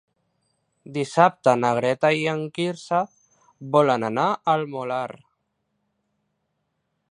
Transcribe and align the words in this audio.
Dissabte 0.93 1.53
na 1.59 1.69
Greta 1.79 2.11
i 2.21 2.23
en 2.31 2.41
Quirze 2.55 3.03
volen 3.77 4.09
anar 4.09 4.27
al 4.55 4.67
Molar. 4.75 5.09